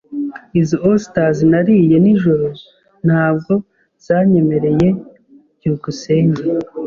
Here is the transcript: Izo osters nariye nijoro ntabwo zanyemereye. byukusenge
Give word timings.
Izo 0.61 0.77
osters 0.91 1.37
nariye 1.51 1.97
nijoro 2.03 2.47
ntabwo 3.05 3.53
zanyemereye. 4.05 4.87
byukusenge 5.57 6.41